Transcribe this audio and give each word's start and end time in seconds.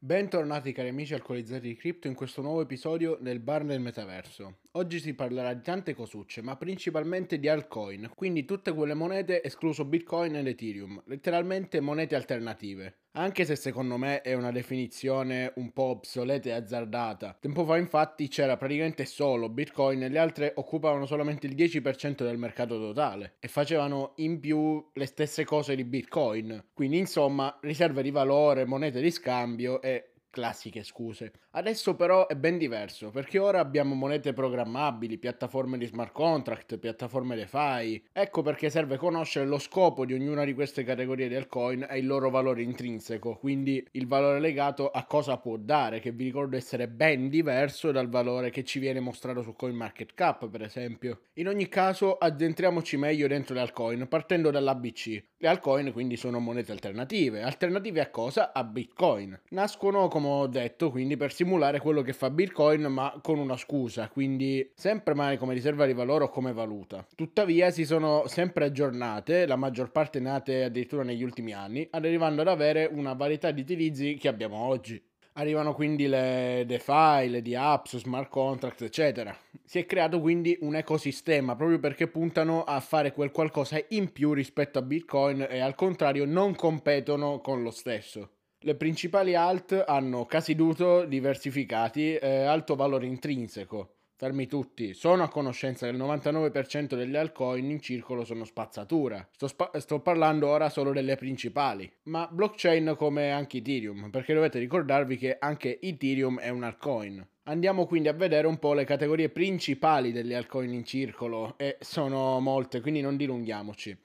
Bentornati 0.00 0.70
cari 0.70 0.90
amici 0.90 1.12
alcolizzati 1.12 1.66
di 1.66 1.74
cripto 1.74 2.06
in 2.06 2.14
questo 2.14 2.40
nuovo 2.40 2.60
episodio 2.60 3.18
del 3.20 3.40
bar 3.40 3.64
del 3.64 3.80
metaverso. 3.80 4.58
Oggi 4.74 5.00
si 5.00 5.12
parlerà 5.12 5.52
di 5.52 5.60
tante 5.60 5.92
cosucce, 5.92 6.40
ma 6.40 6.54
principalmente 6.54 7.40
di 7.40 7.48
altcoin, 7.48 8.12
quindi 8.14 8.44
tutte 8.44 8.72
quelle 8.72 8.94
monete 8.94 9.42
escluso 9.42 9.84
Bitcoin 9.84 10.36
ed 10.36 10.46
Ethereum, 10.46 11.02
letteralmente 11.06 11.80
monete 11.80 12.14
alternative. 12.14 13.07
Anche 13.12 13.44
se 13.44 13.56
secondo 13.56 13.96
me 13.96 14.20
è 14.20 14.34
una 14.34 14.52
definizione 14.52 15.52
un 15.56 15.72
po' 15.72 15.84
obsoleta 15.84 16.50
e 16.50 16.52
azzardata. 16.52 17.36
Tempo 17.40 17.64
fa 17.64 17.76
infatti 17.76 18.28
c'era 18.28 18.56
praticamente 18.56 19.06
solo 19.06 19.48
Bitcoin 19.48 20.02
e 20.02 20.08
le 20.08 20.18
altre 20.18 20.52
occupavano 20.54 21.06
solamente 21.06 21.46
il 21.46 21.54
10% 21.54 22.22
del 22.22 22.38
mercato 22.38 22.78
totale 22.78 23.36
e 23.40 23.48
facevano 23.48 24.12
in 24.16 24.38
più 24.38 24.90
le 24.92 25.06
stesse 25.06 25.44
cose 25.44 25.74
di 25.74 25.84
Bitcoin. 25.84 26.66
Quindi 26.72 26.98
insomma 26.98 27.58
riserve 27.62 28.02
di 28.02 28.10
valore, 28.10 28.66
monete 28.66 29.00
di 29.00 29.10
scambio 29.10 29.82
e 29.82 30.12
classiche 30.30 30.82
scuse. 30.82 31.32
Adesso 31.52 31.96
però 31.96 32.26
è 32.26 32.36
ben 32.36 32.58
diverso, 32.58 33.10
perché 33.10 33.38
ora 33.38 33.60
abbiamo 33.60 33.94
monete 33.94 34.32
programmabili, 34.32 35.18
piattaforme 35.18 35.78
di 35.78 35.86
smart 35.86 36.12
contract, 36.12 36.78
piattaforme 36.78 37.36
DeFi. 37.36 38.04
Ecco 38.12 38.42
perché 38.42 38.70
serve 38.70 38.96
conoscere 38.96 39.46
lo 39.46 39.58
scopo 39.58 40.04
di 40.04 40.14
ognuna 40.14 40.44
di 40.44 40.54
queste 40.54 40.84
categorie 40.84 41.28
di 41.28 41.34
altcoin 41.34 41.86
e 41.88 41.98
il 41.98 42.06
loro 42.06 42.30
valore 42.30 42.62
intrinseco, 42.62 43.36
quindi 43.36 43.84
il 43.92 44.06
valore 44.06 44.40
legato 44.40 44.90
a 44.90 45.04
cosa 45.04 45.38
può 45.38 45.56
dare, 45.56 46.00
che 46.00 46.12
vi 46.12 46.24
ricordo 46.24 46.56
essere 46.56 46.88
ben 46.88 47.28
diverso 47.28 47.90
dal 47.90 48.08
valore 48.08 48.50
che 48.50 48.64
ci 48.64 48.78
viene 48.78 49.00
mostrato 49.00 49.42
su 49.42 49.54
CoinMarketCap, 49.54 50.48
per 50.48 50.62
esempio. 50.62 51.22
In 51.34 51.48
ogni 51.48 51.68
caso, 51.68 52.16
addentriamoci 52.16 52.96
meglio 52.96 53.26
dentro 53.26 53.54
le 53.54 53.60
altcoin, 53.60 54.06
partendo 54.08 54.50
dall'ABC. 54.50 55.24
Le 55.40 55.46
altcoin 55.46 55.92
quindi 55.92 56.16
sono 56.16 56.40
monete 56.40 56.72
alternative. 56.72 57.42
Alternative 57.42 58.00
a 58.00 58.10
cosa? 58.10 58.52
A 58.52 58.64
Bitcoin. 58.64 59.40
Nascono, 59.50 60.08
come 60.08 60.26
ho 60.26 60.46
detto, 60.48 60.90
quindi 60.90 61.16
per 61.16 61.32
simulare 61.32 61.78
quello 61.78 62.02
che 62.02 62.12
fa 62.12 62.28
Bitcoin, 62.28 62.86
ma 62.86 63.16
con 63.22 63.38
una 63.38 63.56
scusa, 63.56 64.08
quindi 64.08 64.68
sempre 64.74 65.14
mai 65.14 65.36
come 65.36 65.54
riserva 65.54 65.86
di 65.86 65.92
valore 65.92 66.24
o 66.24 66.28
come 66.28 66.52
valuta. 66.52 67.06
Tuttavia 67.14 67.70
si 67.70 67.84
sono 67.84 68.24
sempre 68.26 68.64
aggiornate, 68.64 69.46
la 69.46 69.54
maggior 69.54 69.92
parte 69.92 70.18
nate 70.18 70.64
addirittura 70.64 71.04
negli 71.04 71.22
ultimi 71.22 71.52
anni, 71.52 71.86
arrivando 71.92 72.42
ad 72.42 72.48
avere 72.48 72.88
una 72.90 73.12
varietà 73.12 73.52
di 73.52 73.60
utilizzi 73.60 74.16
che 74.16 74.26
abbiamo 74.26 74.56
oggi. 74.56 75.00
Arrivano 75.38 75.72
quindi 75.72 76.08
le 76.08 76.64
DeFi, 76.66 77.28
le 77.28 77.42
DApps, 77.42 77.98
smart 77.98 78.28
contract, 78.28 78.82
eccetera. 78.82 79.36
Si 79.64 79.78
è 79.78 79.86
creato 79.86 80.20
quindi 80.20 80.58
un 80.62 80.74
ecosistema 80.74 81.54
proprio 81.54 81.78
perché 81.78 82.08
puntano 82.08 82.64
a 82.64 82.80
fare 82.80 83.12
quel 83.12 83.30
qualcosa 83.30 83.80
in 83.90 84.10
più 84.10 84.32
rispetto 84.32 84.80
a 84.80 84.82
Bitcoin 84.82 85.46
e 85.48 85.60
al 85.60 85.76
contrario 85.76 86.24
non 86.24 86.56
competono 86.56 87.40
con 87.40 87.62
lo 87.62 87.70
stesso. 87.70 88.30
Le 88.58 88.74
principali 88.74 89.36
alt 89.36 89.84
hanno 89.86 90.26
casi 90.26 90.56
d'uso 90.56 91.04
diversificati 91.04 92.16
e 92.16 92.40
alto 92.40 92.74
valore 92.74 93.06
intrinseco. 93.06 93.97
Fermi 94.20 94.48
tutti, 94.48 94.94
sono 94.94 95.22
a 95.22 95.28
conoscenza 95.28 95.86
che 95.86 95.92
il 95.92 96.02
99% 96.02 96.96
delle 96.96 97.18
altcoin 97.18 97.70
in 97.70 97.80
circolo 97.80 98.24
sono 98.24 98.42
spazzatura. 98.42 99.24
Sto, 99.30 99.46
spa- 99.46 99.70
sto, 99.76 100.00
parlando 100.00 100.48
ora 100.48 100.70
solo 100.70 100.92
delle 100.92 101.14
principali, 101.14 101.88
ma 102.06 102.26
blockchain 102.28 102.96
come 102.96 103.30
anche 103.30 103.58
Ethereum, 103.58 104.10
perché 104.10 104.34
dovete 104.34 104.58
ricordarvi 104.58 105.16
che 105.16 105.36
anche 105.38 105.78
Ethereum 105.80 106.40
è 106.40 106.48
un 106.48 106.64
altcoin. 106.64 107.24
Andiamo 107.44 107.86
quindi 107.86 108.08
a 108.08 108.12
vedere 108.12 108.48
un 108.48 108.58
po' 108.58 108.74
le 108.74 108.82
categorie 108.82 109.28
principali 109.28 110.10
delle 110.10 110.34
altcoin 110.34 110.72
in 110.72 110.84
circolo 110.84 111.56
e 111.56 111.76
sono 111.78 112.40
molte, 112.40 112.80
quindi 112.80 113.00
non 113.00 113.16
dilunghiamoci. 113.16 113.96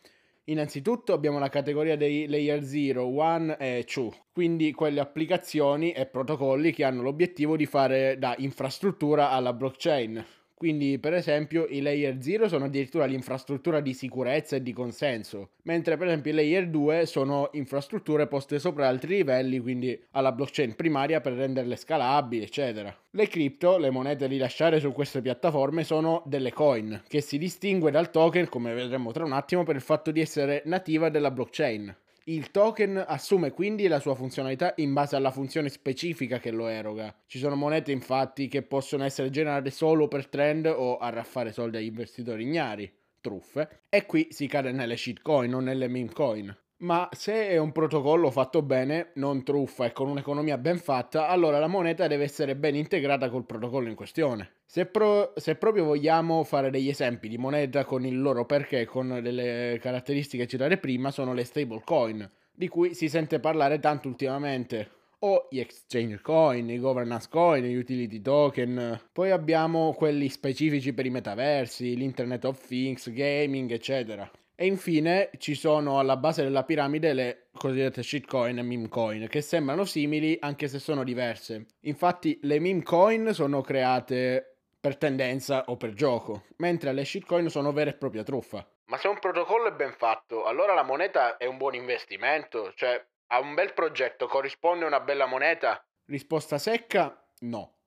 Innanzitutto 0.46 1.14
abbiamo 1.14 1.40
la 1.40 1.48
categoria 1.48 1.96
dei 1.96 2.28
layer 2.28 2.64
0, 2.66 3.08
1 3.08 3.58
e 3.58 3.86
2, 3.88 4.12
quindi 4.34 4.74
quelle 4.74 5.00
applicazioni 5.00 5.94
e 5.94 6.06
protocolli 6.06 6.74
che 6.74 6.84
hanno 6.84 7.02
l'obiettivo 7.02 7.56
di 7.56 7.66
fare 7.66 8.18
da 8.20 8.36
infrastruttura 8.38 9.30
alla 9.30 9.54
blockchain. 9.54 10.26
Quindi, 10.64 10.98
per 10.98 11.14
esempio, 11.14 11.66
i 11.68 11.82
layer 11.82 12.22
0 12.22 12.48
sono 12.48 12.64
addirittura 12.64 13.04
l'infrastruttura 13.04 13.82
di 13.82 13.94
sicurezza 13.94 14.56
e 14.56 14.64
di 14.64 14.72
consenso, 14.72 15.50
mentre 15.64 15.98
per 15.98 16.08
esempio 16.08 16.32
i 16.32 16.36
layer 16.36 16.70
2 16.70 17.06
sono 17.06 17.50
infrastrutture 17.52 18.28
poste 18.28 18.60
sopra 18.60 18.88
altri 18.88 19.16
livelli, 19.16 19.60
quindi 19.60 20.02
alla 20.12 20.32
blockchain 20.32 20.74
primaria 20.76 21.20
per 21.20 21.34
renderle 21.34 21.76
scalabili, 21.76 22.44
eccetera. 22.44 22.98
Le 23.10 23.28
cripto, 23.28 23.78
le 23.78 23.90
monete 23.90 24.26
rilasciate 24.26 24.80
su 24.80 24.94
queste 24.94 25.22
piattaforme, 25.22 25.84
sono 25.84 26.24
delle 26.26 26.54
coin, 26.54 27.04
che 27.10 27.20
si 27.20 27.38
distingue 27.38 27.92
dal 27.92 28.10
token, 28.10 28.48
come 28.48 28.74
vedremo 28.74 29.12
tra 29.12 29.26
un 29.26 29.34
attimo, 29.34 29.64
per 29.64 29.76
il 29.76 29.82
fatto 29.82 30.12
di 30.12 30.22
essere 30.22 30.62
nativa 30.64 31.10
della 31.10 31.30
blockchain. 31.30 31.94
Il 32.26 32.52
token 32.52 33.04
assume 33.06 33.52
quindi 33.52 33.86
la 33.88 34.00
sua 34.00 34.16
funzionalità 34.16 34.74
in 34.78 34.94
base 34.94 35.18
alla 35.18 35.30
funzione 35.30 35.68
specifica 35.68 36.40
che 36.40 36.52
lo 36.52 36.68
eroga. 36.68 37.14
Ci 37.26 37.38
sono 37.38 37.56
monete 37.56 37.92
infatti 37.92 38.48
che 38.48 38.62
possono 38.62 39.04
essere 39.04 39.30
generate 39.30 39.72
solo 39.72 40.08
per 40.08 40.28
trend 40.28 40.68
o 40.68 41.00
arraffare 41.00 41.52
soldi 41.52 41.76
agli 41.76 41.88
investitori 41.88 42.44
ignari, 42.44 42.90
truffe, 43.20 43.82
e 43.90 44.06
qui 44.06 44.28
si 44.30 44.48
cade 44.48 44.72
nelle 44.72 44.96
shitcoin 44.96 45.54
o 45.54 45.60
nelle 45.60 45.90
meme 45.90 46.14
coin. 46.14 46.63
Ma 46.84 47.08
se 47.14 47.48
è 47.48 47.58
un 47.58 47.72
protocollo 47.72 48.30
fatto 48.30 48.62
bene, 48.62 49.12
non 49.14 49.46
truffa 49.46 49.86
e 49.86 49.94
con 49.94 50.10
un'economia 50.10 50.58
ben 50.58 50.78
fatta, 50.78 51.30
allora 51.30 51.58
la 51.58 51.68
moneta 51.68 52.08
deve 52.08 52.26
essere 52.26 52.58
ben 52.58 52.76
integrata 52.76 53.30
col 53.30 53.46
protocollo 53.46 53.88
in 53.88 53.96
questione. 53.96 54.56
Se, 54.66 54.86
pro- 54.86 55.32
se 55.38 55.56
proprio 55.56 55.86
vogliamo 55.86 56.44
fare 56.44 56.70
degli 56.70 56.90
esempi 56.90 57.30
di 57.30 57.38
moneta 57.38 57.86
con 57.86 58.06
il 58.06 58.20
loro 58.20 58.46
perché, 58.46 58.84
con 58.84 59.20
delle 59.22 59.80
caratteristiche 59.82 60.46
citate 60.46 60.76
prima, 60.76 61.10
sono 61.10 61.34
le 61.34 61.46
stablecoin, 61.46 62.30
di 62.52 62.68
cui 62.68 62.94
si 62.94 63.08
sente 63.08 63.40
parlare 63.40 63.80
tanto 63.80 64.10
ultimamente 64.10 64.90
o 65.20 65.48
gli 65.50 65.60
exchange 65.60 66.20
coin, 66.22 66.70
i 66.70 66.80
governance 66.80 67.30
coin, 67.32 67.64
gli 67.64 67.78
utility 67.78 68.22
token. 68.22 69.00
Poi 69.14 69.32
abbiamo 69.32 69.94
quelli 69.94 70.28
specifici 70.28 70.92
per 70.92 71.06
i 71.06 71.10
metaversi, 71.12 71.96
l'internet 71.96 72.44
of 72.44 72.68
things, 72.68 73.10
gaming, 73.10 73.72
eccetera. 73.72 74.30
E 74.56 74.66
infine 74.68 75.32
ci 75.38 75.56
sono 75.56 75.98
alla 76.00 76.16
base 76.16 76.44
della 76.44 76.64
piramide 76.64 77.14
le 77.14 77.48
cosiddette 77.54 78.04
shitcoin 78.04 78.60
e 78.60 78.62
meme 78.62 78.88
coin, 78.88 79.28
che 79.28 79.42
sembrano 79.42 79.84
simili 79.84 80.38
anche 80.40 80.68
se 80.68 80.78
sono 80.80 81.04
diverse. 81.04 81.66
Infatti 81.82 82.40
le 82.44 82.60
meme 82.60 82.84
coin 82.84 83.34
sono 83.34 83.62
create 83.62 84.58
per 84.80 84.98
tendenza 84.98 85.64
o 85.68 85.78
per 85.78 85.94
gioco, 85.94 86.44
mentre 86.58 86.94
le 86.94 87.06
shitcoin 87.06 87.50
sono 87.50 87.72
vera 87.72 87.90
e 87.90 87.96
propria 87.96 88.24
truffa. 88.24 88.68
Ma 88.86 88.98
se 88.98 89.08
un 89.08 89.18
protocollo 89.18 89.70
è 89.70 89.74
ben 89.74 89.94
fatto, 89.94 90.44
allora 90.44 90.74
la 90.74 90.84
moneta 90.84 91.38
è 91.38 91.46
un 91.46 91.58
buon 91.58 91.74
investimento? 91.74 92.74
Cioè, 92.76 93.04
a 93.28 93.40
un 93.40 93.56
bel 93.56 93.74
progetto 93.74 94.28
corrisponde 94.28 94.86
una 94.86 95.00
bella 95.00 95.26
moneta? 95.26 95.84
Risposta 96.06 96.58
secca? 96.60 97.26
No. 97.40 97.78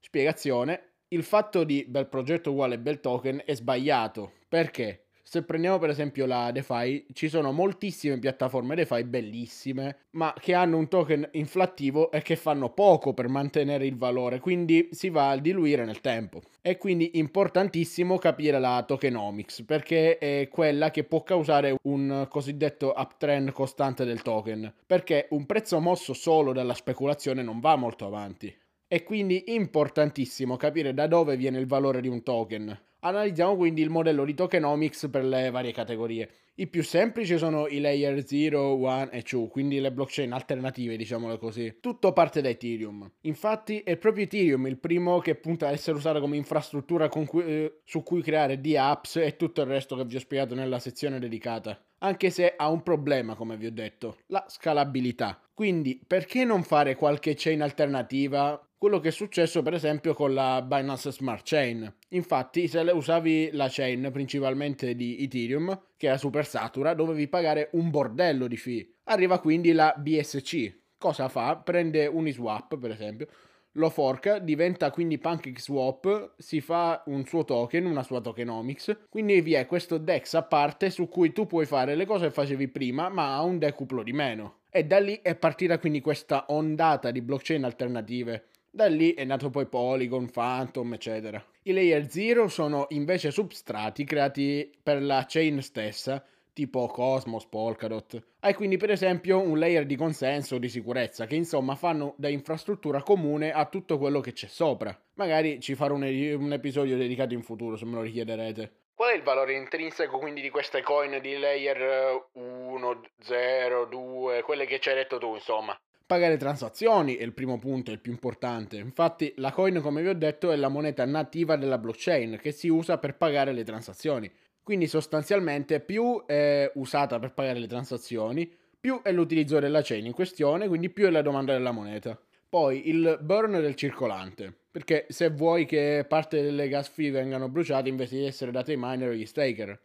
Spiegazione. 0.00 0.94
Il 1.08 1.22
fatto 1.22 1.62
di 1.62 1.84
bel 1.86 2.08
progetto 2.08 2.50
uguale 2.50 2.78
bel 2.78 3.00
token 3.00 3.42
è 3.44 3.54
sbagliato. 3.54 4.32
Perché? 4.48 5.05
Se 5.28 5.42
prendiamo 5.42 5.80
per 5.80 5.90
esempio 5.90 6.24
la 6.24 6.52
DeFi, 6.52 7.06
ci 7.12 7.28
sono 7.28 7.50
moltissime 7.50 8.16
piattaforme 8.20 8.76
DeFi 8.76 9.02
bellissime, 9.02 10.04
ma 10.10 10.32
che 10.38 10.54
hanno 10.54 10.76
un 10.76 10.86
token 10.86 11.30
inflattivo 11.32 12.12
e 12.12 12.22
che 12.22 12.36
fanno 12.36 12.70
poco 12.70 13.12
per 13.12 13.26
mantenere 13.26 13.86
il 13.86 13.96
valore, 13.96 14.38
quindi 14.38 14.88
si 14.92 15.10
va 15.10 15.30
a 15.30 15.36
diluire 15.36 15.84
nel 15.84 16.00
tempo. 16.00 16.42
È 16.60 16.78
quindi 16.78 17.18
importantissimo 17.18 18.18
capire 18.18 18.60
la 18.60 18.84
tokenomics, 18.86 19.64
perché 19.64 20.18
è 20.18 20.48
quella 20.48 20.92
che 20.92 21.02
può 21.02 21.24
causare 21.24 21.74
un 21.82 22.28
cosiddetto 22.30 22.94
uptrend 22.96 23.50
costante 23.50 24.04
del 24.04 24.22
token, 24.22 24.72
perché 24.86 25.26
un 25.30 25.44
prezzo 25.44 25.80
mosso 25.80 26.14
solo 26.14 26.52
dalla 26.52 26.74
speculazione 26.74 27.42
non 27.42 27.58
va 27.58 27.74
molto 27.74 28.06
avanti. 28.06 28.56
È 28.86 29.02
quindi 29.02 29.42
importantissimo 29.48 30.56
capire 30.56 30.94
da 30.94 31.08
dove 31.08 31.36
viene 31.36 31.58
il 31.58 31.66
valore 31.66 32.00
di 32.00 32.06
un 32.06 32.22
token. 32.22 32.84
Analizziamo 33.00 33.56
quindi 33.56 33.82
il 33.82 33.90
modello 33.90 34.24
di 34.24 34.34
tokenomics 34.34 35.08
per 35.10 35.24
le 35.24 35.50
varie 35.50 35.72
categorie. 35.72 36.30
I 36.58 36.68
più 36.68 36.82
semplici 36.82 37.36
sono 37.36 37.66
i 37.66 37.80
layer 37.80 38.26
0, 38.26 38.76
1 38.76 39.10
e 39.10 39.22
2, 39.30 39.48
quindi 39.48 39.78
le 39.78 39.92
blockchain 39.92 40.32
alternative, 40.32 40.96
diciamolo 40.96 41.36
così. 41.36 41.76
Tutto 41.80 42.14
parte 42.14 42.40
da 42.40 42.48
Ethereum. 42.48 43.10
Infatti 43.22 43.80
è 43.80 43.98
proprio 43.98 44.24
Ethereum 44.24 44.66
il 44.66 44.78
primo 44.78 45.18
che 45.18 45.34
punta 45.34 45.68
ad 45.68 45.74
essere 45.74 45.98
usato 45.98 46.18
come 46.18 46.36
infrastruttura 46.36 47.10
cui, 47.10 47.44
eh, 47.44 47.80
su 47.84 48.02
cui 48.02 48.22
creare 48.22 48.58
D-apps 48.58 49.16
e 49.16 49.36
tutto 49.36 49.60
il 49.60 49.66
resto 49.66 49.96
che 49.96 50.06
vi 50.06 50.16
ho 50.16 50.20
spiegato 50.20 50.54
nella 50.54 50.78
sezione 50.78 51.18
dedicata. 51.18 51.78
Anche 51.98 52.30
se 52.30 52.54
ha 52.56 52.70
un 52.70 52.82
problema, 52.82 53.34
come 53.34 53.58
vi 53.58 53.66
ho 53.66 53.72
detto, 53.72 54.16
la 54.28 54.44
scalabilità. 54.48 55.38
Quindi 55.52 56.00
perché 56.06 56.44
non 56.44 56.62
fare 56.62 56.96
qualche 56.96 57.34
chain 57.36 57.60
alternativa 57.60 58.65
quello 58.78 59.00
che 59.00 59.08
è 59.08 59.12
successo 59.12 59.62
per 59.62 59.74
esempio 59.74 60.14
con 60.14 60.34
la 60.34 60.62
Binance 60.62 61.12
Smart 61.12 61.42
Chain. 61.44 61.92
Infatti, 62.10 62.68
se 62.68 62.80
usavi 62.80 63.50
la 63.52 63.68
chain 63.70 64.10
principalmente 64.12 64.94
di 64.94 65.22
Ethereum, 65.22 65.86
che 65.96 66.06
era 66.06 66.18
super 66.18 66.46
satura, 66.46 66.94
dovevi 66.94 67.28
pagare 67.28 67.70
un 67.72 67.90
bordello 67.90 68.46
di 68.46 68.56
fee. 68.56 68.88
Arriva 69.04 69.40
quindi 69.40 69.72
la 69.72 69.94
BSC. 69.96 70.78
Cosa 70.98 71.28
fa? 71.28 71.56
Prende 71.56 72.06
Uniswap, 72.06 72.78
per 72.78 72.90
esempio, 72.90 73.28
lo 73.76 73.90
forca, 73.90 74.38
diventa 74.38 74.90
quindi 74.90 75.18
PancakeSwap, 75.18 76.34
si 76.38 76.60
fa 76.60 77.02
un 77.06 77.24
suo 77.26 77.44
token, 77.44 77.84
una 77.84 78.02
sua 78.02 78.20
tokenomics, 78.20 79.06
quindi 79.08 79.40
vi 79.40 79.54
è 79.54 79.66
questo 79.66 79.98
DEX 79.98 80.34
a 80.34 80.42
parte 80.42 80.90
su 80.90 81.08
cui 81.08 81.32
tu 81.32 81.46
puoi 81.46 81.66
fare 81.66 81.94
le 81.94 82.06
cose 82.06 82.26
che 82.26 82.32
facevi 82.32 82.68
prima, 82.68 83.08
ma 83.08 83.34
a 83.34 83.42
un 83.42 83.58
decuplo 83.58 84.02
di 84.02 84.12
meno 84.12 84.60
E 84.70 84.84
da 84.84 84.98
lì 84.98 85.20
è 85.22 85.34
partita 85.34 85.78
quindi 85.78 86.00
questa 86.00 86.46
ondata 86.48 87.10
di 87.10 87.20
blockchain 87.20 87.64
alternative. 87.64 88.48
Da 88.76 88.88
lì 88.88 89.14
è 89.14 89.24
nato 89.24 89.48
poi 89.48 89.64
Polygon, 89.64 90.30
Phantom, 90.30 90.92
eccetera. 90.92 91.42
I 91.62 91.72
layer 91.72 92.10
0 92.10 92.46
sono 92.48 92.84
invece 92.90 93.30
substrati 93.30 94.04
creati 94.04 94.70
per 94.82 95.00
la 95.00 95.24
chain 95.26 95.62
stessa, 95.62 96.22
tipo 96.52 96.86
Cosmos, 96.86 97.46
Polkadot. 97.46 98.22
Hai 98.40 98.52
quindi 98.52 98.76
per 98.76 98.90
esempio 98.90 99.40
un 99.40 99.58
layer 99.58 99.86
di 99.86 99.96
consenso 99.96 100.58
di 100.58 100.68
sicurezza 100.68 101.24
che 101.24 101.36
insomma 101.36 101.74
fanno 101.74 102.12
da 102.18 102.28
infrastruttura 102.28 103.02
comune 103.02 103.50
a 103.50 103.64
tutto 103.64 103.96
quello 103.96 104.20
che 104.20 104.34
c'è 104.34 104.46
sopra. 104.46 104.94
Magari 105.14 105.58
ci 105.58 105.74
farò 105.74 105.94
un, 105.94 106.02
un 106.02 106.52
episodio 106.52 106.98
dedicato 106.98 107.32
in 107.32 107.42
futuro 107.42 107.76
se 107.76 107.86
me 107.86 107.94
lo 107.94 108.02
richiederete. 108.02 108.72
Qual 108.94 109.10
è 109.10 109.16
il 109.16 109.22
valore 109.22 109.54
intrinseco 109.54 110.18
quindi 110.18 110.42
di 110.42 110.50
queste 110.50 110.82
coin 110.82 111.18
di 111.22 111.38
layer 111.38 112.28
1, 112.30 113.00
0, 113.20 113.86
2, 113.86 114.42
quelle 114.42 114.66
che 114.66 114.80
ci 114.80 114.90
hai 114.90 114.96
detto 114.96 115.16
tu 115.16 115.32
insomma? 115.32 115.74
Pagare 116.06 116.36
transazioni 116.36 117.16
è 117.16 117.24
il 117.24 117.32
primo 117.32 117.58
punto, 117.58 117.90
il 117.90 117.98
più 117.98 118.12
importante. 118.12 118.76
Infatti 118.76 119.34
la 119.38 119.50
coin 119.50 119.80
come 119.80 120.02
vi 120.02 120.08
ho 120.08 120.14
detto 120.14 120.52
è 120.52 120.56
la 120.56 120.68
moneta 120.68 121.04
nativa 121.04 121.56
della 121.56 121.78
blockchain 121.78 122.38
che 122.40 122.52
si 122.52 122.68
usa 122.68 122.98
per 122.98 123.16
pagare 123.16 123.52
le 123.52 123.64
transazioni. 123.64 124.30
Quindi 124.62 124.86
sostanzialmente 124.86 125.80
più 125.80 126.24
è 126.24 126.70
usata 126.74 127.18
per 127.18 127.32
pagare 127.32 127.58
le 127.58 127.66
transazioni, 127.66 128.48
più 128.78 129.02
è 129.02 129.10
l'utilizzo 129.10 129.58
della 129.58 129.82
chain 129.82 130.06
in 130.06 130.12
questione, 130.12 130.68
quindi 130.68 130.90
più 130.90 131.06
è 131.06 131.10
la 131.10 131.22
domanda 131.22 131.52
della 131.52 131.72
moneta. 131.72 132.16
Poi 132.48 132.88
il 132.88 133.18
burn 133.20 133.60
del 133.60 133.74
circolante, 133.74 134.54
perché 134.70 135.06
se 135.08 135.30
vuoi 135.30 135.66
che 135.66 136.04
parte 136.08 136.40
delle 136.40 136.68
gas 136.68 136.88
fee 136.88 137.10
vengano 137.10 137.48
bruciate 137.48 137.88
invece 137.88 138.16
di 138.16 138.26
essere 138.26 138.52
date 138.52 138.70
ai 138.70 138.78
miner 138.80 139.08
o 139.08 139.10
agli 139.10 139.26
staker, 139.26 139.76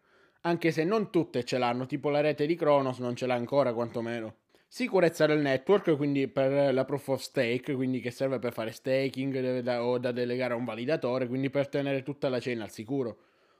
anche 0.41 0.71
se 0.71 0.83
non 0.83 1.09
tutte 1.09 1.44
ce 1.44 1.57
l'hanno, 1.57 1.88
tipo 1.88 2.09
la 2.09 2.21
rete 2.21 2.45
di 2.45 2.56
Kronos 2.56 3.00
non 3.00 3.15
ce 3.15 3.25
l'ha 3.25 3.33
ancora 3.33 3.73
quantomeno. 3.73 4.35
Sicurezza 4.73 5.25
del 5.25 5.41
network, 5.41 5.97
quindi 5.97 6.29
per 6.29 6.73
la 6.73 6.85
proof 6.85 7.09
of 7.09 7.19
stake, 7.19 7.75
quindi 7.75 8.00
che 8.00 8.09
serve 8.09 8.39
per 8.39 8.53
fare 8.53 8.71
staking 8.71 9.68
o 9.68 9.97
da 9.97 10.13
delegare 10.13 10.53
a 10.53 10.56
un 10.56 10.63
validatore, 10.63 11.27
quindi 11.27 11.50
per 11.50 11.68
tenere 11.68 12.03
tutta 12.03 12.29
la 12.29 12.39
chain 12.39 12.62
al 12.62 12.71
sicuro 12.71 13.18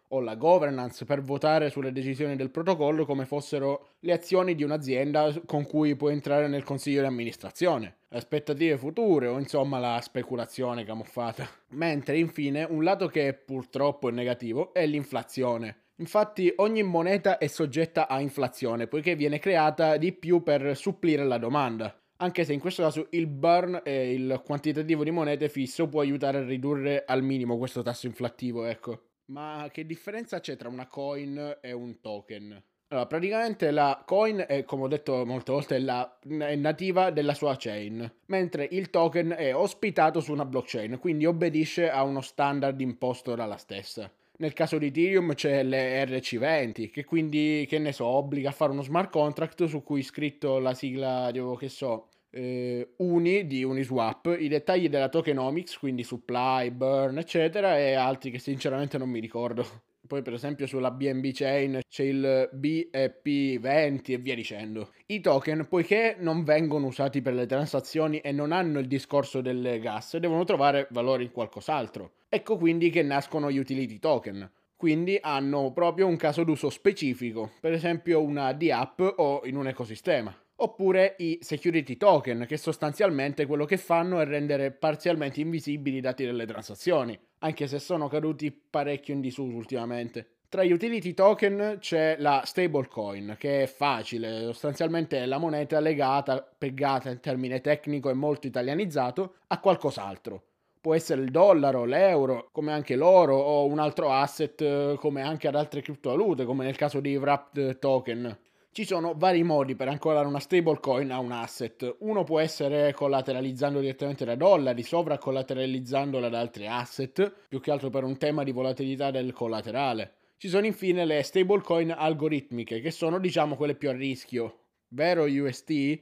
o 0.08 0.22
la 0.22 0.36
governance 0.36 1.04
per 1.04 1.22
votare 1.22 1.70
sulle 1.70 1.92
decisioni 1.92 2.38
del 2.38 2.50
protocollo 2.50 3.06
come 3.06 3.26
fossero 3.26 3.90
le 4.00 4.14
azioni 4.14 4.56
di 4.56 4.64
un'azienda 4.64 5.34
con 5.46 5.66
cui 5.66 5.98
puoi 5.98 6.14
entrare 6.14 6.48
nel 6.48 6.64
consiglio 6.64 7.02
di 7.02 7.08
amministrazione, 7.08 7.98
aspettative 8.12 8.78
future 8.78 9.28
o 9.28 9.38
insomma 9.38 9.80
la 9.80 10.00
speculazione 10.02 10.86
camuffata. 10.86 11.46
Mentre 11.72 12.20
infine 12.20 12.64
un 12.64 12.86
lato 12.86 13.08
che 13.08 13.34
purtroppo 13.34 14.08
è 14.08 14.14
negativo 14.14 14.74
è 14.74 14.86
l'inflazione. 14.86 15.76
Infatti 16.02 16.52
ogni 16.58 16.82
moneta 16.82 17.38
è 17.38 17.46
soggetta 17.46 18.08
a 18.08 18.20
inflazione 18.20 18.88
poiché 18.88 19.16
viene 19.16 19.38
creata 19.38 19.98
di 19.98 20.12
più 20.12 20.42
per 20.42 20.76
supplire 20.76 21.24
la 21.24 21.38
domanda. 21.38 21.96
Anche 22.18 22.44
se 22.44 22.54
in 22.54 22.60
questo 22.60 22.82
caso 22.82 23.08
il 23.12 23.28
burn 23.28 23.82
e 23.84 24.12
il 24.14 24.42
quantitativo 24.44 25.04
di 25.04 25.12
monete 25.12 25.48
fisso 25.48 25.88
può 25.88 26.02
aiutare 26.02 26.40
a 26.40 26.44
ridurre 26.44 27.04
al 27.06 27.22
minimo 27.22 27.58
questo 27.58 27.84
tasso 27.84 28.08
inflattivo, 28.08 28.66
ecco. 28.66 29.10
Ma 29.26 29.70
che 29.72 29.86
differenza 29.86 30.40
c'è 30.40 30.56
tra 30.56 30.70
una 30.70 30.88
coin 30.88 31.60
e 31.62 31.72
un 31.72 32.02
token? 32.02 32.64
Allora, 32.88 33.06
praticamente 33.06 33.70
la 33.70 34.04
coin 34.04 34.44
è, 34.48 34.64
come 34.64 34.84
ho 34.84 34.88
detto 34.88 35.24
molte 35.24 35.52
volte, 35.52 35.80
la, 35.80 36.20
è 36.20 36.56
nativa 36.56 37.12
della 37.12 37.36
sua 37.36 37.56
chain, 37.58 38.12
mentre 38.26 38.68
il 38.72 38.90
token 38.90 39.36
è 39.38 39.56
ospitato 39.56 40.20
su 40.20 40.32
una 40.32 40.46
blockchain, 40.46 40.98
quindi 41.00 41.26
obbedisce 41.26 41.90
a 41.90 42.04
uno 42.04 42.22
standard 42.22 42.82
imposto 42.82 43.36
dalla 43.36 43.58
stessa. 43.58 44.12
Nel 44.42 44.54
caso 44.54 44.80
di 44.80 44.88
Ethereum 44.88 45.36
c'è 45.36 45.64
l'ERC20, 45.64 46.90
che 46.90 47.06
quindi, 47.06 47.64
che 47.70 47.78
ne 47.78 47.92
so, 47.92 48.08
obbliga 48.08 48.50
a 48.50 48.52
fare 48.52 48.72
uno 48.72 48.82
smart 48.82 49.12
contract 49.12 49.66
su 49.66 49.84
cui 49.84 50.00
è 50.00 50.04
scritto 50.04 50.58
la 50.58 50.74
sigla, 50.74 51.30
dico, 51.30 51.54
che 51.54 51.70
so, 51.70 52.08
eh, 52.32 52.94
Uni 52.98 53.46
di 53.46 53.64
Uniswap, 53.64 54.36
i 54.40 54.48
dettagli 54.48 54.90
della 54.90 55.10
tokenomics, 55.10 55.78
quindi 55.78 56.04
supply, 56.04 56.72
burn, 56.72 57.20
eccetera, 57.20 57.78
e 57.78 57.94
altri 57.94 58.32
che 58.32 58.40
sinceramente 58.40 58.98
non 58.98 59.12
mi 59.12 59.20
ricordo. 59.20 59.64
Poi 60.12 60.24
per 60.24 60.34
esempio 60.34 60.68
sulla 60.68 60.92
BNB 60.92 61.30
Chain 61.32 61.80
c'è 61.88 62.04
il 62.04 62.50
BEP20 62.54 64.12
e 64.12 64.18
via 64.18 64.36
dicendo. 64.36 64.90
I 65.06 65.22
token, 65.22 65.68
poiché 65.70 66.18
non 66.20 66.44
vengono 66.44 66.88
usati 66.88 67.22
per 67.22 67.34
le 67.34 67.46
transazioni 67.46 68.20
e 68.20 68.34
non 68.34 68.52
hanno 68.52 68.80
il 68.80 68.88
discorso 68.88 69.40
delle 69.40 69.80
gas, 69.80 70.18
devono 70.18 70.44
trovare 70.44 70.90
valore 70.90 71.24
in 71.24 71.32
qualcos'altro. 71.32 72.12
Ecco 72.28 72.58
quindi 72.58 72.90
che 72.90 73.04
nascono 73.04 73.50
gli 73.50 73.58
utility 73.58 74.00
token. 74.00 74.52
Quindi 74.76 75.18
hanno 75.22 75.72
proprio 75.72 76.08
un 76.08 76.18
caso 76.18 76.44
d'uso 76.44 76.70
specifico, 76.70 77.52
per 77.62 77.72
esempio 77.72 78.22
una 78.22 78.52
D-App 78.52 79.00
o 79.16 79.44
in 79.46 79.56
un 79.56 79.68
ecosistema 79.68 80.36
oppure 80.64 81.16
i 81.20 81.40
security 81.42 81.98
token, 81.98 82.46
che 82.48 82.58
sostanzialmente 82.58 83.46
quello 83.46 83.66
che 83.66 83.78
fanno 83.78 84.20
è 84.20 84.26
rendere 84.26 84.72
parzialmente 84.72 85.42
invisibili 85.42 85.98
i 85.98 86.02
dati 86.02 86.24
delle 86.24 86.46
transazioni, 86.46 87.18
anche 87.40 87.68
se 87.68 87.80
sono 87.80 88.08
caduti 88.08 88.52
parecchio 88.52 89.14
in 89.14 89.22
disuso 89.22 89.56
ultimamente. 89.56 90.28
Tra 90.52 90.64
gli 90.64 90.72
utility 90.72 91.14
token 91.14 91.78
c'è 91.80 92.18
la 92.20 92.42
stablecoin, 92.46 93.38
che 93.40 93.64
è 93.64 93.68
facile, 93.68 94.44
sostanzialmente 94.44 95.18
è 95.18 95.26
la 95.26 95.38
moneta 95.38 95.80
legata, 95.80 96.46
pegata 96.58 97.10
in 97.10 97.22
termine 97.22 97.62
tecnico 97.62 98.10
e 98.10 98.14
molto 98.14 98.48
italianizzato, 98.48 99.36
a 99.48 99.60
qualcos'altro. 99.60 100.44
Può 100.82 100.94
essere 100.94 101.22
il 101.22 101.32
dollaro, 101.32 101.86
l'euro, 101.86 102.50
come 102.52 102.72
anche 102.72 102.96
l'oro 102.96 103.36
o 103.38 103.66
un 103.66 103.80
altro 103.80 104.12
asset 104.12 104.96
come 104.96 105.22
anche 105.22 105.48
ad 105.48 105.56
altre 105.56 105.82
criptovalute, 105.82 106.44
come 106.44 106.66
nel 106.66 106.76
caso 106.76 107.00
di 107.00 107.16
Wrapped 107.16 107.80
Token, 107.80 108.38
ci 108.74 108.86
sono 108.86 109.14
vari 109.18 109.44
modi 109.44 109.76
per 109.76 109.90
ancorare 109.90 110.28
una 110.28 110.40
stablecoin 110.40 111.12
a 111.12 111.20
un 111.20 111.34
asset. 111.34 111.98
Uno 112.00 112.24
può 112.24 112.40
essere 112.40 112.94
collateralizzando 112.94 113.82
direttamente 113.82 114.24
da 114.24 114.36
dollari, 114.36 114.82
sovracollateralizzandola 114.82 116.30
da 116.30 116.40
altri 116.40 116.68
asset, 116.68 117.34
più 117.50 117.60
che 117.60 117.70
altro 117.70 117.90
per 117.90 118.06
un 118.06 118.18
tema 118.18 118.44
di 118.44 118.54
volatilità 118.54 119.12
del 119.12 119.34
collaterale. 119.34 120.14
Ci 120.38 120.48
sono 120.48 120.66
infine 120.66 121.04
le 121.04 121.22
stablecoin 121.22 121.92
algoritmiche, 121.92 122.80
che 122.80 122.92
sono 122.92 123.20
diciamo 123.20 123.58
quelle 123.58 123.76
più 123.76 123.90
a 123.90 123.94
rischio. 123.94 124.60
Vero 124.88 125.26
UST? 125.26 126.00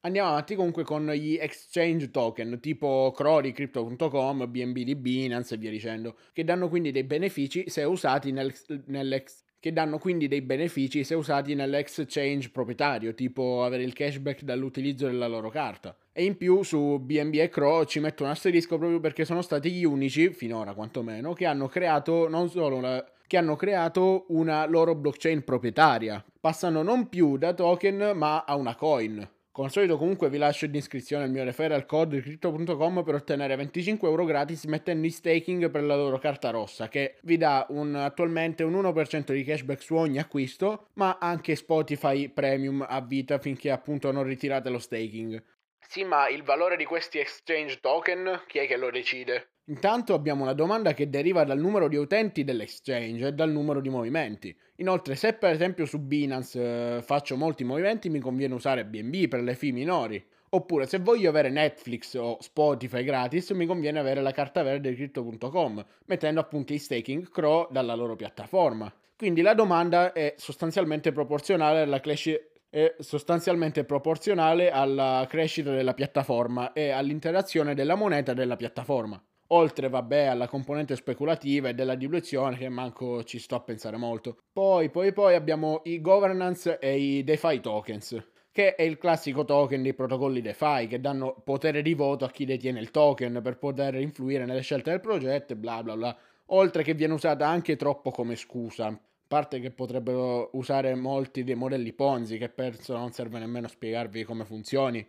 Andiamo 0.00 0.30
avanti 0.30 0.54
comunque 0.54 0.84
con 0.84 1.10
gli 1.10 1.36
exchange 1.38 2.10
token 2.10 2.60
tipo 2.60 3.12
Crori, 3.14 3.52
Crypto.com, 3.52 4.50
BNB 4.50 4.78
di 4.78 4.94
Binance 4.94 5.54
e 5.54 5.58
via 5.58 5.70
dicendo, 5.70 6.16
che 6.32 6.44
danno 6.44 6.70
quindi 6.70 6.92
dei 6.92 7.04
benefici 7.04 7.68
se 7.68 7.82
usati 7.82 8.32
nel, 8.32 8.54
nell'ex 8.86 9.44
che 9.66 9.72
danno 9.72 9.98
quindi 9.98 10.28
dei 10.28 10.42
benefici 10.42 11.02
se 11.02 11.16
usati 11.16 11.56
nell'exchange 11.56 12.50
proprietario, 12.50 13.14
tipo 13.14 13.64
avere 13.64 13.82
il 13.82 13.94
cashback 13.94 14.42
dall'utilizzo 14.42 15.06
della 15.06 15.26
loro 15.26 15.50
carta. 15.50 15.96
E 16.12 16.24
in 16.24 16.36
più 16.36 16.62
su 16.62 17.00
BNB 17.00 17.34
e 17.34 17.48
Crow 17.48 17.82
ci 17.82 17.98
metto 17.98 18.22
un 18.22 18.30
asterisco 18.30 18.78
proprio 18.78 19.00
perché 19.00 19.24
sono 19.24 19.42
stati 19.42 19.72
gli 19.72 19.84
unici, 19.84 20.32
finora 20.32 20.72
quantomeno, 20.72 21.32
che 21.32 21.46
hanno 21.46 21.66
creato 21.66 22.28
non 22.28 22.48
solo 22.48 22.76
una, 22.76 23.04
che 23.26 23.38
hanno 23.38 23.56
creato 23.56 24.26
una 24.28 24.66
loro 24.66 24.94
blockchain 24.94 25.42
proprietaria. 25.42 26.24
Passano 26.40 26.82
non 26.82 27.08
più 27.08 27.36
da 27.36 27.52
token 27.52 28.12
ma 28.14 28.44
a 28.44 28.54
una 28.54 28.76
coin. 28.76 29.28
Come 29.56 29.68
al 29.68 29.72
solito 29.72 29.96
comunque 29.96 30.28
vi 30.28 30.36
lascio 30.36 30.66
in 30.66 30.70
descrizione 30.70 31.24
il 31.24 31.30
mio 31.30 31.42
referral 31.42 31.86
code 31.86 32.20
crypto.com 32.20 33.02
per 33.02 33.14
ottenere 33.14 33.56
25 33.56 34.06
euro 34.06 34.26
gratis 34.26 34.64
mettendo 34.64 35.06
in 35.06 35.12
staking 35.12 35.70
per 35.70 35.82
la 35.82 35.96
loro 35.96 36.18
carta 36.18 36.50
rossa 36.50 36.88
che 36.88 37.16
vi 37.22 37.38
dà 37.38 37.64
un, 37.70 37.94
attualmente 37.94 38.64
un 38.64 38.74
1% 38.74 39.32
di 39.32 39.44
cashback 39.44 39.80
su 39.80 39.94
ogni 39.94 40.18
acquisto 40.18 40.88
ma 40.96 41.16
anche 41.18 41.56
Spotify 41.56 42.28
Premium 42.28 42.84
a 42.86 43.00
vita 43.00 43.38
finché 43.38 43.70
appunto 43.70 44.12
non 44.12 44.24
ritirate 44.24 44.68
lo 44.68 44.78
staking. 44.78 45.42
Sì, 45.88 46.04
ma 46.04 46.28
il 46.28 46.42
valore 46.42 46.76
di 46.76 46.84
questi 46.84 47.18
exchange 47.18 47.80
token 47.80 48.42
chi 48.46 48.58
è 48.58 48.66
che 48.66 48.76
lo 48.76 48.90
decide? 48.90 49.52
Intanto 49.68 50.14
abbiamo 50.14 50.44
una 50.44 50.52
domanda 50.52 50.94
che 50.94 51.10
deriva 51.10 51.42
dal 51.42 51.58
numero 51.58 51.88
di 51.88 51.96
utenti 51.96 52.44
dell'exchange 52.44 53.26
e 53.26 53.32
dal 53.32 53.50
numero 53.50 53.80
di 53.80 53.88
movimenti. 53.88 54.56
Inoltre, 54.76 55.16
se 55.16 55.32
per 55.32 55.50
esempio 55.50 55.86
su 55.86 55.98
Binance 55.98 56.98
eh, 56.98 57.02
faccio 57.02 57.36
molti 57.36 57.64
movimenti, 57.64 58.08
mi 58.08 58.20
conviene 58.20 58.54
usare 58.54 58.84
BNB 58.84 59.26
per 59.26 59.42
le 59.42 59.56
fee 59.56 59.72
minori. 59.72 60.24
Oppure, 60.50 60.86
se 60.86 61.00
voglio 61.00 61.28
avere 61.28 61.50
Netflix 61.50 62.14
o 62.14 62.36
Spotify 62.40 63.02
gratis, 63.02 63.50
mi 63.50 63.66
conviene 63.66 63.98
avere 63.98 64.20
la 64.20 64.30
carta 64.30 64.62
verde 64.62 64.90
di 64.90 64.94
Crypto.com, 64.94 65.84
mettendo 66.04 66.38
appunto 66.38 66.72
i 66.72 66.78
staking 66.78 67.28
Crow 67.28 67.66
dalla 67.68 67.96
loro 67.96 68.14
piattaforma. 68.14 68.92
Quindi 69.16 69.42
la 69.42 69.54
domanda 69.54 70.12
è 70.12 70.34
sostanzialmente 70.36 71.10
proporzionale 71.10 71.80
alla 71.80 71.98
crescita 71.98 72.38
è 72.68 72.94
sostanzialmente 72.98 73.84
proporzionale 73.84 74.70
alla 74.70 75.24
crescita 75.28 75.70
della 75.70 75.94
piattaforma 75.94 76.72
e 76.72 76.90
all'interazione 76.90 77.74
della 77.74 77.94
moneta 77.94 78.34
della 78.34 78.56
piattaforma. 78.56 79.20
Oltre, 79.48 79.88
vabbè, 79.88 80.24
alla 80.24 80.48
componente 80.48 80.96
speculativa 80.96 81.68
e 81.68 81.74
della 81.74 81.94
diluizione 81.94 82.56
che 82.56 82.68
manco 82.68 83.22
ci 83.24 83.38
sto 83.38 83.54
a 83.54 83.60
pensare 83.60 83.96
molto. 83.96 84.38
Poi, 84.52 84.90
poi, 84.90 85.12
poi 85.12 85.34
abbiamo 85.34 85.82
i 85.84 86.00
governance 86.00 86.78
e 86.78 86.98
i 86.98 87.24
DeFi 87.24 87.60
tokens, 87.60 88.30
che 88.50 88.74
è 88.74 88.82
il 88.82 88.98
classico 88.98 89.44
token 89.44 89.82
dei 89.82 89.94
protocolli 89.94 90.40
DeFi 90.40 90.86
che 90.88 91.00
danno 91.00 91.40
potere 91.44 91.82
di 91.82 91.94
voto 91.94 92.24
a 92.24 92.30
chi 92.30 92.44
detiene 92.44 92.80
il 92.80 92.90
token 92.90 93.40
per 93.42 93.58
poter 93.58 93.94
influire 93.96 94.44
nelle 94.46 94.62
scelte 94.62 94.90
del 94.90 95.00
progetto 95.00 95.54
bla 95.54 95.82
bla 95.82 95.96
bla. 95.96 96.18
Oltre 96.50 96.82
che 96.82 96.94
viene 96.94 97.14
usata 97.14 97.46
anche 97.46 97.76
troppo 97.76 98.10
come 98.10 98.36
scusa 98.36 98.98
parte 99.26 99.60
che 99.60 99.70
potrebbero 99.70 100.50
usare 100.52 100.94
molti 100.94 101.44
dei 101.44 101.54
modelli 101.54 101.92
Ponzi, 101.92 102.38
che 102.38 102.48
penso 102.48 102.96
non 102.96 103.12
serve 103.12 103.38
nemmeno 103.38 103.68
spiegarvi 103.68 104.24
come 104.24 104.44
funzioni. 104.44 105.06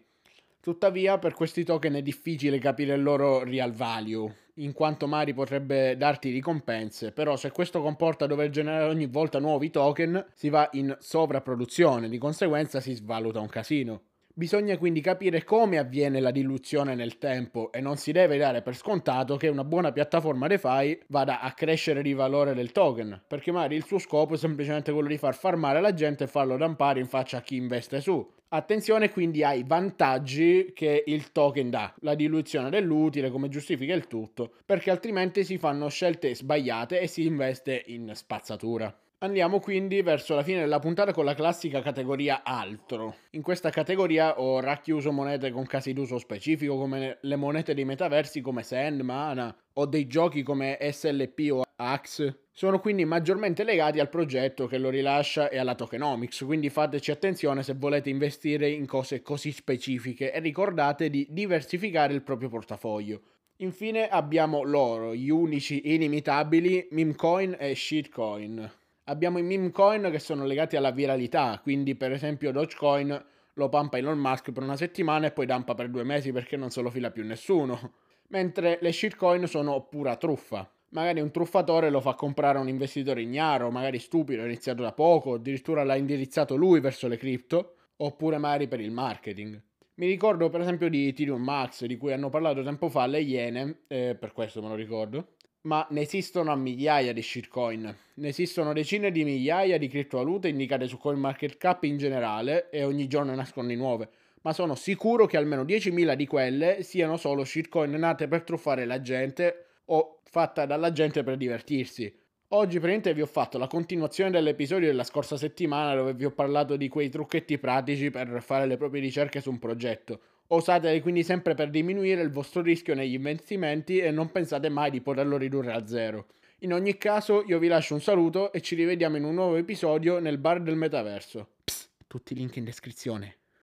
Tuttavia, 0.60 1.18
per 1.18 1.34
questi 1.34 1.64
token 1.64 1.94
è 1.94 2.02
difficile 2.02 2.60
capire 2.60 2.96
il 2.96 3.02
loro 3.02 3.44
real 3.44 3.72
value, 3.72 4.34
in 4.56 4.74
quanto 4.74 5.08
Mari 5.08 5.34
potrebbe 5.34 5.96
darti 5.96 6.30
ricompense, 6.30 7.12
però 7.12 7.38
se 7.38 7.52
questo 7.52 7.82
comporta 7.82 8.28
dover 8.28 8.50
generare 8.50 8.90
ogni 8.90 9.08
volta 9.08 9.40
nuovi 9.40 9.70
token, 9.70 10.26
si 10.34 10.50
va 10.50 10.68
in 10.74 10.96
sovrapproduzione, 11.00 12.10
di 12.10 12.18
conseguenza 12.18 12.82
si 12.82 12.94
svaluta 12.94 13.40
un 13.40 13.48
casino. 13.48 14.02
Bisogna 14.38 14.78
quindi 14.78 15.02
capire 15.02 15.44
come 15.44 15.80
avviene 15.80 16.20
la 16.20 16.30
diluzione 16.30 16.94
nel 16.94 17.18
tempo 17.18 17.72
e 17.72 17.82
non 17.82 17.98
si 17.98 18.12
deve 18.12 18.38
dare 18.38 18.62
per 18.62 18.76
scontato 18.76 19.36
che 19.36 19.48
una 19.48 19.64
buona 19.64 19.92
piattaforma 19.92 20.46
DeFi 20.46 21.06
vada 21.08 21.40
a 21.40 21.54
crescere 21.54 22.04
di 22.04 22.14
valore 22.14 22.54
del 22.54 22.72
token, 22.72 23.24
perché 23.28 23.52
magari 23.52 23.76
il 23.78 23.86
suo 23.86 23.98
scopo 23.98 24.36
è 24.36 24.38
semplicemente 24.38 24.92
quello 24.92 25.08
di 25.08 25.18
far 25.18 25.34
farmare 25.34 25.82
la 25.82 25.94
gente 25.94 26.26
e 26.26 26.28
farlo 26.28 26.56
rampare 26.56 27.00
in 27.00 27.08
faccia 27.08 27.38
a 27.38 27.42
chi 27.42 27.56
investe 27.56 28.00
su. 28.00 28.36
Attenzione 28.50 29.10
quindi 29.10 29.44
ai 29.44 29.63
vantaggi 29.68 30.72
che 30.74 31.04
il 31.06 31.34
token 31.34 31.70
dà, 31.70 31.94
la 32.00 32.16
diluizione 32.16 32.70
dell'utile, 32.70 33.30
come 33.30 33.50
giustifica 33.50 33.94
il 33.94 34.08
tutto, 34.08 34.54
perché 34.66 34.89
altrimenti 34.89 35.44
si 35.44 35.58
fanno 35.58 35.89
scelte 35.89 36.34
sbagliate 36.34 37.01
e 37.01 37.08
si 37.08 37.25
investe 37.25 37.84
in 37.88 38.10
spazzatura. 38.13 38.98
Andiamo 39.20 39.60
quindi 39.60 40.01
verso 40.01 40.34
la 40.34 40.44
fine 40.44 40.60
della 40.60 40.80
puntata 40.80 41.12
con 41.12 41.25
la 41.25 41.34
classica 41.34 41.82
categoria 41.82 42.44
altro. 42.44 43.16
In 43.32 43.42
questa 43.42 43.70
categoria 43.70 44.39
ho 44.39 44.62
racchiuso 44.62 45.12
monete 45.12 45.51
con 45.51 45.66
casi 45.66 45.92
d'uso 45.92 46.18
specifico 46.18 46.77
come 46.77 47.18
le 47.20 47.36
monete 47.36 47.74
dei 47.74 47.84
metaversi 47.84 48.39
come 48.39 48.63
Sand, 48.63 49.01
Mana 49.01 49.54
o 49.74 49.86
dei 49.86 50.08
giochi 50.08 50.44
come 50.44 50.77
SLP 50.80 51.50
o 51.51 51.67
Axe. 51.79 52.46
Sono 52.51 52.79
quindi 52.79 53.05
maggiormente 53.05 53.63
legati 53.63 54.00
al 54.00 54.10
progetto 54.10 54.65
che 54.65 54.79
lo 54.79 54.89
rilascia 54.89 55.50
e 55.50 55.60
alla 55.60 55.75
tokenomics, 55.75 56.43
quindi 56.43 56.72
fateci 56.72 57.12
attenzione 57.12 57.62
se 57.62 57.75
volete 57.75 58.10
investire 58.10 58.67
in 58.67 58.88
cose 58.88 59.22
così 59.22 59.51
specifiche 59.51 60.34
e 60.34 60.39
ricordate 60.39 61.12
di 61.12 61.27
diversificare 61.29 62.13
il 62.13 62.24
proprio 62.24 62.50
portafoglio. 62.50 63.22
Infine 63.57 64.07
abbiamo 64.07 64.63
l'oro, 64.63 65.13
gli 65.13 65.29
unici 65.29 65.93
inimitabili 65.93 66.88
memecoin 66.91 67.55
e 67.60 67.75
shitcoin. 67.75 68.72
Abbiamo 69.05 69.38
i 69.38 69.43
meme 69.43 69.69
coin 69.69 70.10
che 70.12 70.19
sono 70.19 70.46
legati 70.46 70.75
alla 70.77 70.91
viralità, 70.91 71.60
quindi 71.62 71.93
per 71.93 72.12
esempio 72.12 72.51
Dogecoin 72.51 73.25
lo 73.53 73.69
pampa 73.69 73.98
Elon 73.98 74.17
Musk 74.17 74.51
per 74.51 74.63
una 74.63 74.75
settimana 74.75 75.27
e 75.27 75.31
poi 75.31 75.46
dampa 75.46 75.75
per 75.75 75.89
due 75.89 76.03
mesi 76.03 76.31
perché 76.31 76.57
non 76.57 76.72
se 76.72 76.81
lo 76.81 76.89
fila 76.89 77.12
più 77.12 77.24
nessuno. 77.24 77.93
Mentre 78.29 78.79
le 78.81 78.91
shitcoin 78.91 79.48
sono 79.48 79.81
pura 79.84 80.15
truffa. 80.15 80.69
Magari 80.89 81.20
un 81.20 81.32
truffatore 81.32 81.89
lo 81.89 82.00
fa 82.00 82.13
comprare 82.13 82.58
a 82.58 82.62
un 82.62 82.70
investitore 82.70 83.22
ignaro, 83.22 83.70
magari 83.72 84.00
stupido, 84.00 84.46
iniziato 84.46 84.84
da 84.84 84.94
poco, 84.94 85.34
addirittura 85.34 85.84
l'ha 85.84 85.96
indirizzato 85.96 86.56
lui 86.56 86.79
verso 86.79 87.08
le 87.08 87.17
cripto, 87.17 87.75
oppure 87.98 88.38
magari 88.38 88.67
per 88.67 88.79
il 88.79 88.91
marketing. 88.91 89.62
Mi 89.96 90.08
ricordo 90.08 90.50
per 90.50 90.62
esempio 90.62 90.89
di 90.89 91.08
Ethereum 91.08 91.41
Max, 91.41 91.84
di 91.86 91.98
cui 91.98 92.13
hanno 92.13 92.29
parlato 92.29 92.63
tempo 92.63 92.88
fa 92.88 93.06
le 93.06 93.20
Iene, 93.20 93.79
eh, 93.88 94.15
per 94.17 94.32
questo 94.32 94.62
me 94.62 94.70
lo 94.70 94.75
ricordo, 94.75 95.34
ma 95.62 95.86
ne 95.89 96.01
esistono 96.01 96.51
a 96.51 96.56
migliaia 96.56 97.12
di 97.12 97.22
shitcoin. 97.22 97.96
Ne 98.13 98.27
esistono 98.27 98.72
decine 98.72 99.12
di 99.12 99.25
migliaia 99.25 99.77
di 99.77 99.89
criptovalute 99.89 100.48
indicate 100.48 100.88
su 100.88 100.98
CoinMarketCap 100.98 101.84
in 101.84 101.98
generale 101.98 102.70
e 102.70 102.84
ogni 102.84 103.08
giorno 103.08 103.36
nascono 103.36 103.74
nuove, 103.74 104.10
ma 104.44 104.53
sono 104.53 104.75
sicuro 104.75 105.25
che 105.25 105.36
almeno 105.36 105.63
10.000 105.63 106.13
di 106.13 106.27
quelle 106.27 106.84
siano 106.84 107.17
solo 107.17 107.44
shitcoin 107.44 107.91
nate 107.91 108.29
per 108.29 108.44
truffare 108.44 108.86
la 108.86 109.01
gente 109.01 109.67
o 109.88 110.20
fatta 110.24 110.65
dalla 110.65 110.91
gente 110.91 111.24
per 111.24 111.38
divertirsi. 111.38 112.13
Oggi 112.51 112.79
praticamente 112.79 113.13
vi 113.13 113.22
ho 113.22 113.25
fatto 113.25 113.58
la 113.58 113.67
continuazione 113.67 114.32
dell'episodio 114.32 114.88
della 114.88 115.03
scorsa 115.03 115.36
settimana 115.36 115.96
dove 115.96 116.13
vi 116.13 116.24
ho 116.24 116.32
parlato 116.32 116.77
di 116.77 116.88
quei 116.88 117.10
trucchetti 117.10 117.58
pratici 117.58 118.10
per 118.10 118.41
fare 118.41 118.65
le 118.65 118.77
proprie 118.77 119.01
ricerche 119.01 119.41
su 119.41 119.50
un 119.50 119.60
progetto. 119.60 120.22
Usateli 120.48 121.01
quindi 121.01 121.24
sempre 121.24 121.56
per 121.56 121.70
diminuire 121.70 122.22
il 122.22 122.32
vostro 122.32 122.62
rischio 122.62 122.96
negli 122.96 123.15
investimenti 123.15 124.00
e 124.00 124.12
non 124.12 124.32
pensate 124.32 124.70
mai 124.70 124.91
di 124.91 125.01
poterlo 125.01 125.36
ridurre 125.36 125.74
a 125.74 125.86
zero. 125.86 126.27
In 126.60 126.72
ogni 126.72 126.98
caso 126.98 127.44
io 127.46 127.60
vi 127.60 127.67
lascio 127.67 127.94
un 127.94 128.01
saluto 128.01 128.53
e 128.53 128.62
ci 128.62 128.75
rivediamo 128.75 129.17
in 129.17 129.25
un 129.25 129.34
nuovo 129.34 129.58
episodio 129.58 130.20
nel 130.20 130.38
bar 130.38 130.62
del 130.62 130.77
metaverso. 130.77 131.50
Psst, 131.65 131.89
tutti 132.08 132.32
i 132.32 132.36
link 132.38 132.56
in 132.56 132.63
descrizione. 132.63 133.36